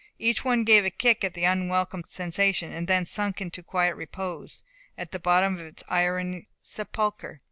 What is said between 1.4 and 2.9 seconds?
unwelcome sensation, and